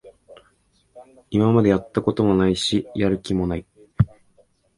[1.29, 3.67] 今までやったことないし、やる気もない